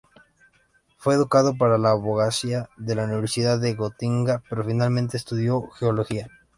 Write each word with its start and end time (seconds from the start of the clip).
Fue 0.97 1.13
educado 1.13 1.55
para 1.55 1.77
la 1.77 1.91
abogacía 1.91 2.67
en 2.83 2.97
la 2.97 3.03
Universidad 3.03 3.59
de 3.61 3.75
Gotinga, 3.75 4.41
pero 4.49 4.65
finalmente 4.65 5.15
estudió 5.17 5.69
geología. 5.69 6.27